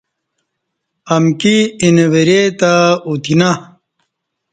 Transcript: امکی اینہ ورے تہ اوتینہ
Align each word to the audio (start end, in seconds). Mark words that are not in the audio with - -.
امکی 1.15 1.57
اینہ 1.81 2.05
ورے 2.11 2.41
تہ 2.59 2.71
اوتینہ 3.07 3.49